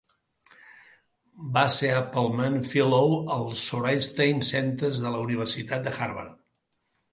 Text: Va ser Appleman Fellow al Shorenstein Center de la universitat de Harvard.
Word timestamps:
Va 1.57 1.65
ser 1.73 1.91
Appleman 1.97 2.57
Fellow 2.71 3.15
al 3.37 3.47
Shorenstein 3.61 4.43
Center 4.51 4.93
de 4.99 5.15
la 5.19 5.23
universitat 5.29 5.89
de 5.91 5.97
Harvard. 6.01 6.83